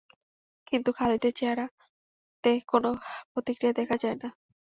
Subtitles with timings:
[0.67, 2.83] কিন্তু খালিদের চেহারাতে কোন
[3.31, 4.29] প্রতিক্রিয়া দেখা যায় না।